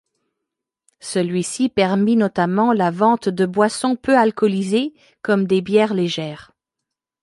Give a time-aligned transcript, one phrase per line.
[0.99, 6.55] Celui-ci permit notamment la vente de boissons peu alcoolisées, comme des bières légères.